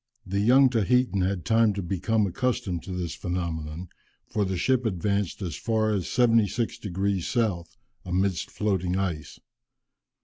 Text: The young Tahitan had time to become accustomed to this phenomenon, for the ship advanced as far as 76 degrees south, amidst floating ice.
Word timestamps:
The 0.25 0.39
young 0.39 0.67
Tahitan 0.71 1.21
had 1.21 1.45
time 1.45 1.73
to 1.75 1.83
become 1.83 2.25
accustomed 2.25 2.81
to 2.85 2.91
this 2.91 3.13
phenomenon, 3.13 3.89
for 4.25 4.45
the 4.45 4.57
ship 4.57 4.83
advanced 4.83 5.43
as 5.43 5.55
far 5.55 5.91
as 5.91 6.09
76 6.09 6.79
degrees 6.79 7.27
south, 7.27 7.77
amidst 8.03 8.49
floating 8.49 8.97
ice. 8.97 9.39